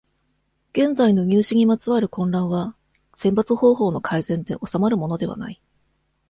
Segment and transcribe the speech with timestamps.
[0.73, 2.75] 現在の入試にまつわる混乱は、
[3.13, 5.61] 選抜方法の改善で収まるものではない。